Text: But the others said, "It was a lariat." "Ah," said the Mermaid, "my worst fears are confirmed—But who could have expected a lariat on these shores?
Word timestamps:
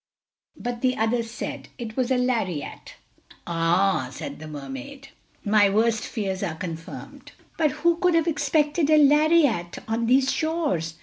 But 0.57 0.81
the 0.81 0.97
others 0.97 1.29
said, 1.29 1.67
"It 1.77 1.95
was 1.95 2.09
a 2.09 2.17
lariat." 2.17 2.95
"Ah," 3.45 4.09
said 4.11 4.39
the 4.39 4.47
Mermaid, 4.47 5.09
"my 5.45 5.69
worst 5.69 6.05
fears 6.05 6.41
are 6.41 6.55
confirmed—But 6.55 7.69
who 7.85 7.97
could 7.97 8.15
have 8.15 8.25
expected 8.25 8.89
a 8.89 8.97
lariat 8.97 9.77
on 9.87 10.07
these 10.07 10.31
shores? 10.33 10.95